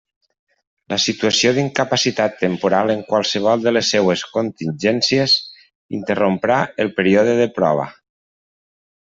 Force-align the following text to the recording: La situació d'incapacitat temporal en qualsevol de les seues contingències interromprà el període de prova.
La 0.91 0.97
situació 1.01 1.51
d'incapacitat 1.57 2.39
temporal 2.43 2.93
en 2.93 3.03
qualsevol 3.09 3.61
de 3.67 3.75
les 3.77 3.91
seues 3.97 4.23
contingències 4.39 5.37
interromprà 5.99 6.59
el 6.87 6.91
període 6.99 7.39
de 7.43 7.49
prova. 7.61 7.87